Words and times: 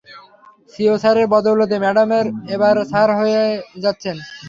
CO 0.73 0.95
স্যারের 1.01 1.27
বদৌলতে 1.33 1.75
madam 1.83 2.09
এবার 2.55 2.75
স্যার 2.91 3.09
হয়ে 3.19 3.41
যাচ্ছেন। 3.83 4.15